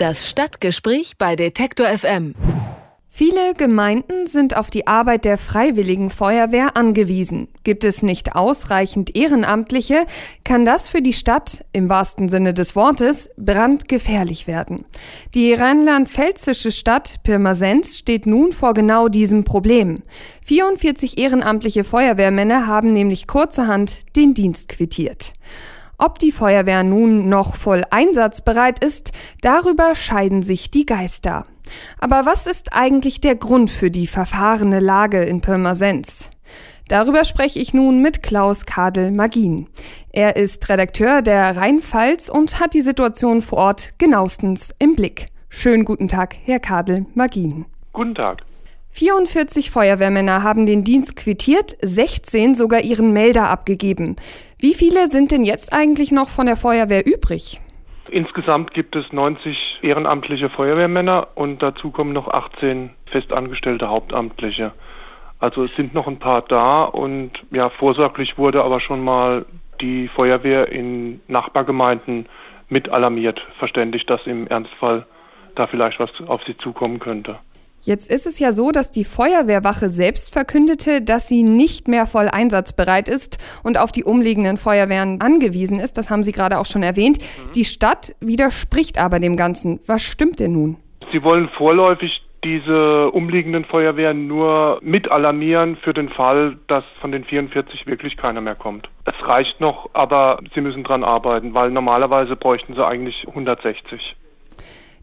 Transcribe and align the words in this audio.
Das 0.00 0.26
Stadtgespräch 0.26 1.18
bei 1.18 1.36
Detektor 1.36 1.86
FM. 1.86 2.34
Viele 3.10 3.52
Gemeinden 3.52 4.26
sind 4.26 4.56
auf 4.56 4.70
die 4.70 4.86
Arbeit 4.86 5.26
der 5.26 5.36
Freiwilligen 5.36 6.08
Feuerwehr 6.08 6.74
angewiesen. 6.74 7.48
Gibt 7.64 7.84
es 7.84 8.02
nicht 8.02 8.34
ausreichend 8.34 9.14
Ehrenamtliche, 9.14 10.06
kann 10.42 10.64
das 10.64 10.88
für 10.88 11.02
die 11.02 11.12
Stadt, 11.12 11.66
im 11.74 11.90
wahrsten 11.90 12.30
Sinne 12.30 12.54
des 12.54 12.74
Wortes, 12.76 13.28
brandgefährlich 13.36 14.46
werden. 14.46 14.86
Die 15.34 15.52
rheinland-pfälzische 15.52 16.72
Stadt 16.72 17.22
Pirmasens 17.22 17.98
steht 17.98 18.24
nun 18.24 18.52
vor 18.52 18.72
genau 18.72 19.08
diesem 19.08 19.44
Problem. 19.44 20.02
44 20.46 21.18
ehrenamtliche 21.18 21.84
Feuerwehrmänner 21.84 22.66
haben 22.66 22.94
nämlich 22.94 23.26
kurzerhand 23.26 24.16
den 24.16 24.32
Dienst 24.32 24.70
quittiert. 24.70 25.34
Ob 26.02 26.18
die 26.18 26.32
Feuerwehr 26.32 26.82
nun 26.82 27.28
noch 27.28 27.54
voll 27.56 27.84
einsatzbereit 27.90 28.82
ist, 28.82 29.12
darüber 29.42 29.94
scheiden 29.94 30.42
sich 30.42 30.70
die 30.70 30.86
Geister. 30.86 31.44
Aber 31.98 32.24
was 32.24 32.46
ist 32.46 32.72
eigentlich 32.72 33.20
der 33.20 33.36
Grund 33.36 33.68
für 33.68 33.90
die 33.90 34.06
verfahrene 34.06 34.80
Lage 34.80 35.22
in 35.22 35.42
Pirmasens? 35.42 36.30
Darüber 36.88 37.26
spreche 37.26 37.58
ich 37.58 37.74
nun 37.74 38.00
mit 38.00 38.22
Klaus 38.22 38.64
Kadel-Magin. 38.64 39.68
Er 40.10 40.36
ist 40.36 40.70
Redakteur 40.70 41.20
der 41.20 41.58
Rheinpfalz 41.58 42.30
und 42.30 42.60
hat 42.60 42.72
die 42.72 42.80
Situation 42.80 43.42
vor 43.42 43.58
Ort 43.58 43.92
genauestens 43.98 44.74
im 44.78 44.96
Blick. 44.96 45.26
Schönen 45.50 45.84
guten 45.84 46.08
Tag, 46.08 46.34
Herr 46.46 46.60
Kadel-Magin. 46.60 47.66
Guten 47.92 48.14
Tag. 48.14 48.38
44 48.92 49.70
Feuerwehrmänner 49.70 50.42
haben 50.42 50.66
den 50.66 50.84
Dienst 50.84 51.16
quittiert, 51.16 51.76
16 51.80 52.54
sogar 52.54 52.80
ihren 52.80 53.12
Melder 53.12 53.48
abgegeben. 53.48 54.16
Wie 54.58 54.74
viele 54.74 55.06
sind 55.08 55.30
denn 55.30 55.44
jetzt 55.44 55.72
eigentlich 55.72 56.12
noch 56.12 56.28
von 56.28 56.46
der 56.46 56.56
Feuerwehr 56.56 57.06
übrig? 57.06 57.60
Insgesamt 58.10 58.74
gibt 58.74 58.96
es 58.96 59.12
90 59.12 59.78
ehrenamtliche 59.82 60.50
Feuerwehrmänner 60.50 61.28
und 61.36 61.62
dazu 61.62 61.90
kommen 61.90 62.12
noch 62.12 62.28
18 62.28 62.90
festangestellte 63.06 63.88
Hauptamtliche. 63.88 64.72
Also 65.38 65.64
es 65.64 65.74
sind 65.76 65.94
noch 65.94 66.06
ein 66.06 66.18
paar 66.18 66.42
da 66.42 66.82
und 66.82 67.32
ja, 67.52 67.70
vorsorglich 67.70 68.36
wurde 68.36 68.64
aber 68.64 68.80
schon 68.80 69.02
mal 69.02 69.46
die 69.80 70.08
Feuerwehr 70.08 70.70
in 70.70 71.20
Nachbargemeinden 71.28 72.26
mit 72.68 72.88
alarmiert, 72.88 73.40
verständlich, 73.58 74.04
dass 74.06 74.26
im 74.26 74.46
Ernstfall 74.48 75.06
da 75.54 75.66
vielleicht 75.66 76.00
was 76.00 76.10
auf 76.26 76.42
sie 76.44 76.56
zukommen 76.58 76.98
könnte. 76.98 77.38
Jetzt 77.82 78.10
ist 78.10 78.26
es 78.26 78.38
ja 78.38 78.52
so, 78.52 78.72
dass 78.72 78.90
die 78.90 79.04
Feuerwehrwache 79.04 79.88
selbst 79.88 80.32
verkündete, 80.32 81.00
dass 81.00 81.28
sie 81.28 81.42
nicht 81.42 81.88
mehr 81.88 82.06
voll 82.06 82.28
einsatzbereit 82.28 83.08
ist 83.08 83.38
und 83.62 83.78
auf 83.78 83.90
die 83.90 84.04
umliegenden 84.04 84.58
Feuerwehren 84.58 85.20
angewiesen 85.20 85.80
ist. 85.80 85.96
Das 85.96 86.10
haben 86.10 86.22
Sie 86.22 86.32
gerade 86.32 86.58
auch 86.58 86.66
schon 86.66 86.82
erwähnt. 86.82 87.18
Mhm. 87.18 87.52
Die 87.52 87.64
Stadt 87.64 88.14
widerspricht 88.20 88.98
aber 88.98 89.18
dem 89.18 89.36
Ganzen. 89.36 89.80
Was 89.86 90.02
stimmt 90.02 90.40
denn 90.40 90.52
nun? 90.52 90.76
Sie 91.12 91.22
wollen 91.24 91.48
vorläufig 91.56 92.22
diese 92.44 93.10
umliegenden 93.10 93.64
Feuerwehren 93.64 94.26
nur 94.26 94.78
mit 94.82 95.10
alarmieren 95.10 95.76
für 95.76 95.92
den 95.92 96.08
Fall, 96.08 96.56
dass 96.68 96.84
von 97.00 97.12
den 97.12 97.24
44 97.24 97.86
wirklich 97.86 98.16
keiner 98.16 98.40
mehr 98.40 98.54
kommt. 98.54 98.88
Es 99.04 99.14
reicht 99.26 99.60
noch, 99.60 99.90
aber 99.92 100.38
sie 100.54 100.60
müssen 100.60 100.84
dran 100.84 101.04
arbeiten, 101.04 101.52
weil 101.54 101.70
normalerweise 101.70 102.36
bräuchten 102.36 102.74
sie 102.74 102.86
eigentlich 102.86 103.26
160. 103.26 104.16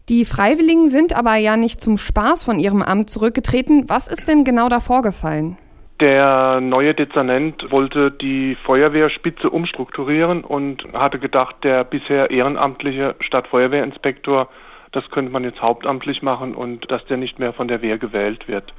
Die 0.08 0.24
Freiwilligen 0.24 0.88
sind 0.88 1.14
aber 1.14 1.34
ja 1.36 1.58
nicht 1.58 1.82
zum 1.82 1.98
Spaß 1.98 2.42
von 2.42 2.58
ihrem 2.58 2.80
Amt 2.80 3.10
zurückgetreten. 3.10 3.84
Was 3.88 4.08
ist 4.08 4.26
denn 4.26 4.42
genau 4.42 4.70
da 4.70 4.80
vorgefallen? 4.80 5.58
Der 6.00 6.62
neue 6.62 6.94
Dezernent 6.94 7.70
wollte 7.70 8.10
die 8.10 8.56
Feuerwehrspitze 8.64 9.50
umstrukturieren 9.50 10.44
und 10.44 10.84
hatte 10.94 11.18
gedacht, 11.18 11.56
der 11.62 11.84
bisher 11.84 12.30
ehrenamtliche 12.30 13.16
Stadtfeuerwehrinspektor, 13.20 14.48
das 14.92 15.10
könnte 15.10 15.30
man 15.30 15.44
jetzt 15.44 15.60
hauptamtlich 15.60 16.22
machen 16.22 16.54
und 16.54 16.90
dass 16.90 17.04
der 17.06 17.18
nicht 17.18 17.38
mehr 17.38 17.52
von 17.52 17.68
der 17.68 17.82
Wehr 17.82 17.98
gewählt 17.98 18.48
wird. 18.48 18.72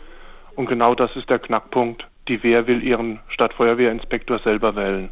Und 0.55 0.67
genau 0.67 0.95
das 0.95 1.15
ist 1.15 1.29
der 1.29 1.37
Knackpunkt. 1.37 2.07
Die 2.27 2.41
Wehr 2.41 2.65
will 2.65 2.83
ihren 2.83 3.19
Stadtfeuerwehrinspektor 3.27 4.39
selber 4.39 4.75
wählen. 4.75 5.09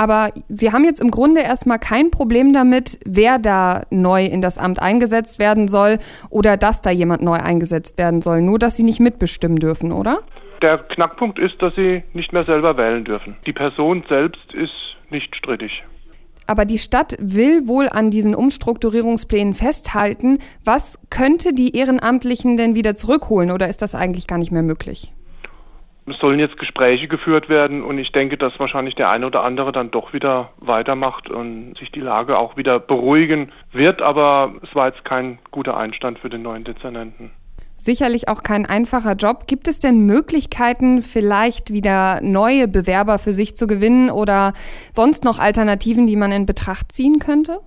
Aber 0.00 0.30
Sie 0.48 0.72
haben 0.72 0.84
jetzt 0.84 1.02
im 1.02 1.10
Grunde 1.10 1.42
erstmal 1.42 1.78
kein 1.78 2.10
Problem 2.10 2.54
damit, 2.54 2.98
wer 3.04 3.38
da 3.38 3.82
neu 3.90 4.24
in 4.24 4.40
das 4.40 4.56
Amt 4.56 4.80
eingesetzt 4.80 5.38
werden 5.38 5.68
soll 5.68 5.98
oder 6.30 6.56
dass 6.56 6.80
da 6.80 6.88
jemand 6.88 7.20
neu 7.20 7.34
eingesetzt 7.34 7.98
werden 7.98 8.22
soll. 8.22 8.40
Nur, 8.40 8.58
dass 8.58 8.78
Sie 8.78 8.82
nicht 8.82 8.98
mitbestimmen 8.98 9.58
dürfen, 9.58 9.92
oder? 9.92 10.20
Der 10.62 10.78
Knackpunkt 10.78 11.38
ist, 11.38 11.60
dass 11.60 11.74
Sie 11.74 12.02
nicht 12.14 12.32
mehr 12.32 12.46
selber 12.46 12.78
wählen 12.78 13.04
dürfen. 13.04 13.36
Die 13.44 13.52
Person 13.52 14.02
selbst 14.08 14.54
ist 14.54 14.72
nicht 15.10 15.36
strittig. 15.36 15.84
Aber 16.46 16.64
die 16.64 16.78
Stadt 16.78 17.18
will 17.20 17.68
wohl 17.68 17.90
an 17.90 18.10
diesen 18.10 18.34
Umstrukturierungsplänen 18.34 19.52
festhalten. 19.52 20.38
Was 20.64 20.98
könnte 21.10 21.52
die 21.52 21.76
Ehrenamtlichen 21.76 22.56
denn 22.56 22.74
wieder 22.74 22.94
zurückholen 22.94 23.50
oder 23.50 23.68
ist 23.68 23.82
das 23.82 23.94
eigentlich 23.94 24.26
gar 24.26 24.38
nicht 24.38 24.50
mehr 24.50 24.62
möglich? 24.62 25.12
Es 26.06 26.18
sollen 26.18 26.38
jetzt 26.38 26.58
Gespräche 26.58 27.08
geführt 27.08 27.48
werden 27.48 27.82
und 27.82 27.98
ich 27.98 28.12
denke, 28.12 28.36
dass 28.36 28.58
wahrscheinlich 28.58 28.94
der 28.94 29.10
eine 29.10 29.26
oder 29.26 29.44
andere 29.44 29.72
dann 29.72 29.90
doch 29.90 30.12
wieder 30.12 30.50
weitermacht 30.58 31.30
und 31.30 31.76
sich 31.78 31.92
die 31.92 32.00
Lage 32.00 32.38
auch 32.38 32.56
wieder 32.56 32.80
beruhigen 32.80 33.52
wird, 33.72 34.02
aber 34.02 34.54
es 34.62 34.74
war 34.74 34.88
jetzt 34.88 35.04
kein 35.04 35.38
guter 35.50 35.76
Einstand 35.76 36.18
für 36.18 36.30
den 36.30 36.42
neuen 36.42 36.64
Dezernenten. 36.64 37.30
Sicherlich 37.82 38.28
auch 38.28 38.42
kein 38.42 38.66
einfacher 38.66 39.14
Job. 39.14 39.46
Gibt 39.46 39.66
es 39.66 39.78
denn 39.80 40.04
Möglichkeiten, 40.04 41.00
vielleicht 41.00 41.72
wieder 41.72 42.20
neue 42.20 42.68
Bewerber 42.68 43.18
für 43.18 43.32
sich 43.32 43.56
zu 43.56 43.66
gewinnen 43.66 44.10
oder 44.10 44.52
sonst 44.92 45.24
noch 45.24 45.38
Alternativen, 45.38 46.06
die 46.06 46.16
man 46.16 46.30
in 46.30 46.44
Betracht 46.44 46.92
ziehen 46.92 47.18
könnte? 47.20 47.60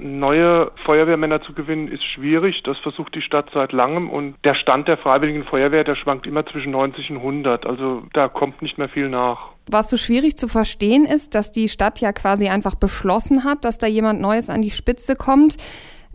Neue 0.00 0.70
Feuerwehrmänner 0.84 1.42
zu 1.42 1.52
gewinnen 1.52 1.88
ist 1.88 2.04
schwierig. 2.04 2.62
Das 2.62 2.78
versucht 2.78 3.16
die 3.16 3.20
Stadt 3.20 3.50
seit 3.52 3.72
langem 3.72 4.08
und 4.08 4.36
der 4.44 4.54
Stand 4.54 4.86
der 4.86 4.96
Freiwilligen 4.96 5.44
Feuerwehr, 5.44 5.82
der 5.82 5.96
schwankt 5.96 6.26
immer 6.26 6.46
zwischen 6.46 6.70
90 6.70 7.10
und 7.10 7.16
100. 7.16 7.66
Also 7.66 8.04
da 8.12 8.28
kommt 8.28 8.62
nicht 8.62 8.78
mehr 8.78 8.88
viel 8.88 9.08
nach. 9.08 9.50
Was 9.66 9.90
so 9.90 9.96
schwierig 9.96 10.36
zu 10.36 10.46
verstehen 10.46 11.04
ist, 11.04 11.34
dass 11.34 11.50
die 11.50 11.68
Stadt 11.68 12.00
ja 12.00 12.12
quasi 12.12 12.48
einfach 12.48 12.76
beschlossen 12.76 13.42
hat, 13.42 13.64
dass 13.64 13.78
da 13.78 13.88
jemand 13.88 14.20
Neues 14.20 14.48
an 14.48 14.62
die 14.62 14.70
Spitze 14.70 15.16
kommt. 15.16 15.56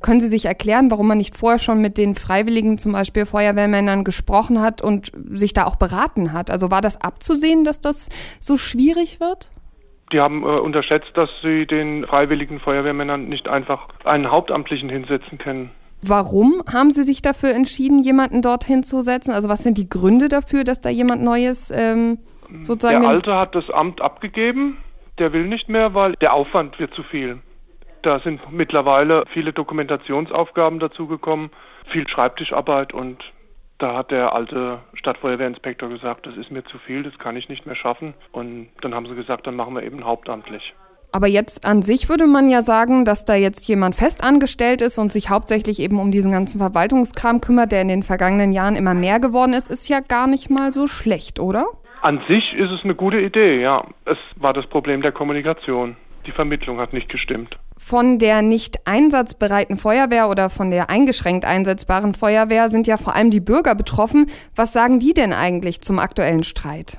Können 0.01 0.19
Sie 0.19 0.27
sich 0.27 0.45
erklären, 0.45 0.89
warum 0.91 1.07
man 1.07 1.17
nicht 1.17 1.35
vorher 1.35 1.59
schon 1.59 1.79
mit 1.79 1.97
den 1.97 2.15
Freiwilligen, 2.15 2.77
zum 2.77 2.93
Beispiel 2.93 3.25
Feuerwehrmännern, 3.25 4.03
gesprochen 4.03 4.61
hat 4.61 4.81
und 4.81 5.11
sich 5.31 5.53
da 5.53 5.65
auch 5.65 5.75
beraten 5.75 6.33
hat? 6.33 6.51
Also 6.51 6.71
war 6.71 6.81
das 6.81 6.99
abzusehen, 6.99 7.63
dass 7.63 7.79
das 7.79 8.09
so 8.39 8.57
schwierig 8.57 9.19
wird? 9.19 9.49
Die 10.11 10.19
haben 10.19 10.43
äh, 10.43 10.45
unterschätzt, 10.45 11.11
dass 11.15 11.29
sie 11.41 11.65
den 11.65 12.05
freiwilligen 12.05 12.59
Feuerwehrmännern 12.59 13.27
nicht 13.27 13.47
einfach 13.47 13.87
einen 14.03 14.29
Hauptamtlichen 14.29 14.89
hinsetzen 14.89 15.37
können. 15.37 15.71
Warum 16.05 16.61
haben 16.71 16.91
Sie 16.91 17.03
sich 17.03 17.21
dafür 17.21 17.51
entschieden, 17.51 17.99
jemanden 17.99 18.41
dort 18.41 18.65
hinzusetzen? 18.65 19.33
Also 19.33 19.47
was 19.47 19.63
sind 19.63 19.77
die 19.77 19.87
Gründe 19.87 20.27
dafür, 20.27 20.65
dass 20.65 20.81
da 20.81 20.89
jemand 20.89 21.23
Neues 21.23 21.71
ähm, 21.71 22.19
sozusagen... 22.61 23.01
Der 23.01 23.09
Alte 23.09 23.35
hat 23.35 23.55
das 23.55 23.69
Amt 23.69 24.01
abgegeben, 24.01 24.77
der 25.17 25.31
will 25.31 25.47
nicht 25.47 25.69
mehr, 25.69 25.93
weil 25.93 26.13
der 26.17 26.33
Aufwand 26.33 26.77
wird 26.77 26.93
zu 26.93 27.03
viel. 27.03 27.39
Da 28.01 28.19
sind 28.19 28.41
mittlerweile 28.51 29.23
viele 29.31 29.53
Dokumentationsaufgaben 29.53 30.79
dazugekommen, 30.79 31.51
viel 31.89 32.05
Schreibtischarbeit 32.07 32.93
und 32.93 33.23
da 33.83 33.95
hat 33.95 34.11
der 34.11 34.33
alte 34.33 34.79
Stadtfeuerwehrinspektor 34.93 35.89
gesagt, 35.89 36.25
das 36.25 36.37
ist 36.37 36.49
mir 36.51 36.63
zu 36.63 36.77
viel, 36.77 37.03
das 37.03 37.17
kann 37.19 37.35
ich 37.35 37.49
nicht 37.49 37.65
mehr 37.65 37.75
schaffen. 37.75 38.13
Und 38.31 38.69
dann 38.81 38.95
haben 38.95 39.07
sie 39.07 39.15
gesagt, 39.15 39.45
dann 39.45 39.55
machen 39.55 39.75
wir 39.75 39.83
eben 39.83 40.05
hauptamtlich. 40.05 40.73
Aber 41.11 41.27
jetzt 41.27 41.65
an 41.65 41.81
sich 41.81 42.09
würde 42.09 42.25
man 42.25 42.49
ja 42.49 42.61
sagen, 42.61 43.05
dass 43.05 43.25
da 43.25 43.35
jetzt 43.35 43.67
jemand 43.67 43.93
fest 43.95 44.23
angestellt 44.23 44.81
ist 44.81 44.97
und 44.97 45.11
sich 45.11 45.29
hauptsächlich 45.29 45.79
eben 45.79 45.99
um 45.99 46.11
diesen 46.11 46.31
ganzen 46.31 46.59
Verwaltungskram 46.59 47.41
kümmert, 47.41 47.71
der 47.71 47.81
in 47.81 47.89
den 47.89 48.03
vergangenen 48.03 48.51
Jahren 48.53 48.75
immer 48.75 48.93
mehr 48.93 49.19
geworden 49.19 49.53
ist, 49.53 49.69
ist 49.69 49.89
ja 49.89 49.99
gar 49.99 50.27
nicht 50.27 50.49
mal 50.49 50.71
so 50.71 50.87
schlecht, 50.87 51.39
oder? 51.39 51.65
An 52.01 52.21
sich 52.27 52.53
ist 52.53 52.71
es 52.71 52.83
eine 52.83 52.95
gute 52.95 53.19
Idee, 53.19 53.61
ja. 53.61 53.83
Es 54.05 54.17
war 54.37 54.53
das 54.53 54.65
Problem 54.65 55.01
der 55.01 55.11
Kommunikation. 55.11 55.97
Die 56.25 56.31
Vermittlung 56.31 56.79
hat 56.79 56.93
nicht 56.93 57.09
gestimmt. 57.09 57.57
Von 57.85 58.17
der 58.17 58.41
nicht 58.41 58.87
einsatzbereiten 58.87 59.75
Feuerwehr 59.75 60.29
oder 60.29 60.49
von 60.49 60.71
der 60.71 60.89
eingeschränkt 60.89 61.43
einsetzbaren 61.43 62.13
Feuerwehr 62.13 62.69
sind 62.69 62.87
ja 62.87 62.95
vor 62.95 63.13
allem 63.13 63.29
die 63.29 63.41
Bürger 63.41 63.75
betroffen. 63.75 64.27
Was 64.55 64.71
sagen 64.71 64.99
die 64.99 65.13
denn 65.13 65.33
eigentlich 65.33 65.81
zum 65.81 65.99
aktuellen 65.99 66.43
Streit? 66.43 66.97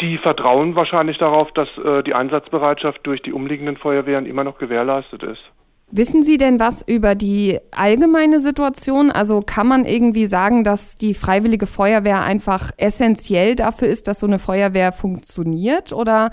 Die 0.00 0.16
vertrauen 0.16 0.74
wahrscheinlich 0.74 1.18
darauf, 1.18 1.52
dass 1.52 1.68
äh, 1.84 2.02
die 2.02 2.14
Einsatzbereitschaft 2.14 3.00
durch 3.02 3.20
die 3.20 3.34
umliegenden 3.34 3.76
Feuerwehren 3.76 4.24
immer 4.24 4.42
noch 4.42 4.56
gewährleistet 4.56 5.22
ist. 5.22 5.42
Wissen 5.90 6.22
Sie 6.22 6.38
denn 6.38 6.58
was 6.58 6.80
über 6.80 7.14
die 7.14 7.58
allgemeine 7.70 8.40
Situation? 8.40 9.10
Also 9.10 9.42
kann 9.42 9.68
man 9.68 9.84
irgendwie 9.84 10.24
sagen, 10.24 10.64
dass 10.64 10.96
die 10.96 11.12
freiwillige 11.12 11.66
Feuerwehr 11.66 12.22
einfach 12.22 12.70
essentiell 12.78 13.54
dafür 13.54 13.88
ist, 13.88 14.08
dass 14.08 14.20
so 14.20 14.26
eine 14.26 14.38
Feuerwehr 14.38 14.92
funktioniert? 14.92 15.92
Oder 15.92 16.30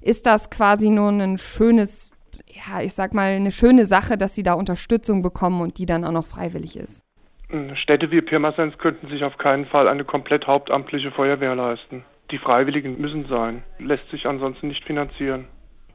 ist 0.00 0.24
das 0.24 0.48
quasi 0.48 0.88
nur 0.88 1.10
ein 1.10 1.36
schönes 1.36 2.11
ja, 2.52 2.80
ich 2.80 2.92
sag 2.92 3.14
mal, 3.14 3.32
eine 3.32 3.50
schöne 3.50 3.86
Sache, 3.86 4.16
dass 4.16 4.34
sie 4.34 4.42
da 4.42 4.54
Unterstützung 4.54 5.22
bekommen 5.22 5.60
und 5.60 5.78
die 5.78 5.86
dann 5.86 6.04
auch 6.04 6.12
noch 6.12 6.26
freiwillig 6.26 6.76
ist. 6.76 7.04
Hm, 7.48 7.76
Städte 7.76 8.10
wie 8.10 8.20
Pirmasens 8.20 8.78
könnten 8.78 9.08
sich 9.08 9.24
auf 9.24 9.38
keinen 9.38 9.66
Fall 9.66 9.88
eine 9.88 10.04
komplett 10.04 10.46
hauptamtliche 10.46 11.10
Feuerwehr 11.10 11.54
leisten. 11.54 12.04
Die 12.30 12.38
Freiwilligen 12.38 13.00
müssen 13.00 13.26
sein, 13.28 13.62
lässt 13.78 14.08
sich 14.10 14.26
ansonsten 14.26 14.68
nicht 14.68 14.84
finanzieren. 14.84 15.46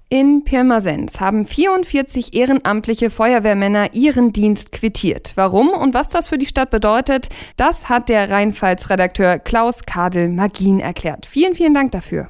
In 0.09 0.45
Pirmasens 0.45 1.19
haben 1.19 1.44
44 1.44 2.33
ehrenamtliche 2.33 3.09
Feuerwehrmänner 3.09 3.94
ihren 3.94 4.31
Dienst 4.31 4.71
quittiert. 4.71 5.33
Warum 5.36 5.69
und 5.69 5.94
was 5.94 6.07
das 6.07 6.30
für 6.30 6.38
die 6.38 6.45
Stadt 6.45 6.69
bedeutet, 6.69 7.27
das 7.57 7.89
hat 7.89 8.07
der 8.07 8.30
Rheinpfalz-Redakteur 8.30 9.39
Klaus 9.39 9.83
Kadel-Magin 9.83 10.80
erklärt. 10.80 11.25
Vielen, 11.25 11.56
vielen 11.56 11.74
Dank 11.74 11.92
dafür. 11.92 12.30